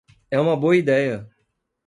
É 0.31 0.39
uma 0.39 0.57
boa 0.57 0.75
ideia! 0.75 1.29